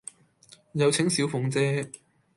[0.71, 1.91] 有請小鳳姐